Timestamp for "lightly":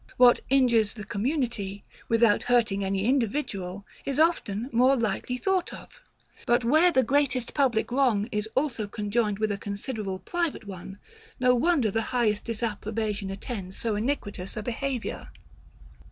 4.95-5.37